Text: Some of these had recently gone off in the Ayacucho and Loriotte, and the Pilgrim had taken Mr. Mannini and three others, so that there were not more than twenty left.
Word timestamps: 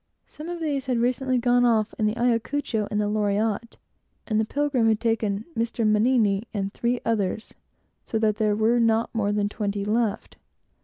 Some 0.25 0.49
of 0.49 0.59
these 0.59 0.87
had 0.87 0.97
recently 0.97 1.37
gone 1.37 1.63
off 1.63 1.93
in 1.99 2.07
the 2.07 2.17
Ayacucho 2.17 2.87
and 2.89 2.99
Loriotte, 3.13 3.77
and 4.25 4.39
the 4.39 4.45
Pilgrim 4.45 4.87
had 4.87 4.99
taken 4.99 5.45
Mr. 5.55 5.85
Mannini 5.87 6.47
and 6.55 6.73
three 6.73 6.99
others, 7.05 7.53
so 8.03 8.17
that 8.17 8.37
there 8.37 8.55
were 8.55 8.79
not 8.79 9.13
more 9.13 9.31
than 9.31 9.47
twenty 9.47 9.85
left. 9.85 10.37